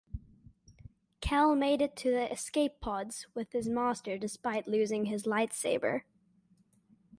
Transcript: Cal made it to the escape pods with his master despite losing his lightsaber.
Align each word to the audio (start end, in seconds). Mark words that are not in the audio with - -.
Cal 1.19 1.53
made 1.53 1.79
it 1.79 1.95
to 1.97 2.09
the 2.09 2.31
escape 2.33 2.79
pods 2.81 3.27
with 3.35 3.51
his 3.51 3.69
master 3.69 4.17
despite 4.17 4.67
losing 4.67 5.05
his 5.05 5.25
lightsaber. 5.27 6.01